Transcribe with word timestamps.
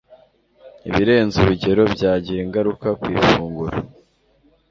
ibirenze 0.89 1.35
urugero 1.43 1.83
byagira 1.93 2.39
ingaruka 2.45 2.87
ku 2.99 3.05
ifunguro 3.19 3.77